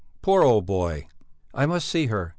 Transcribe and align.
poor 0.23 0.41
old 0.41 0.65
boy!" 0.65 1.05
"I 1.53 1.67
must 1.67 1.87
see 1.87 2.07
her! 2.07 2.29